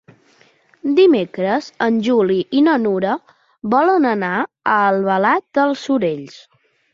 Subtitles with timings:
[0.99, 3.11] Dimecres en Juli i na Nura
[3.75, 6.41] volen anar a Albalat dels Sorells.